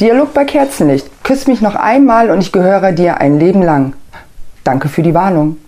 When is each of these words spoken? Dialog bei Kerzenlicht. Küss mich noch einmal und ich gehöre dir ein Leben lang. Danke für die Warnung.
Dialog 0.00 0.32
bei 0.32 0.46
Kerzenlicht. 0.46 1.10
Küss 1.24 1.46
mich 1.46 1.60
noch 1.60 1.74
einmal 1.74 2.30
und 2.30 2.40
ich 2.40 2.52
gehöre 2.52 2.92
dir 2.92 3.18
ein 3.18 3.38
Leben 3.38 3.60
lang. 3.60 3.92
Danke 4.64 4.88
für 4.88 5.02
die 5.02 5.12
Warnung. 5.12 5.58